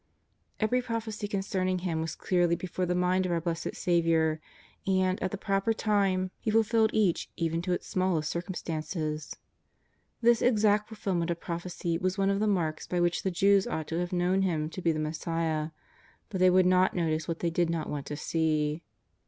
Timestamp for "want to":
17.87-18.15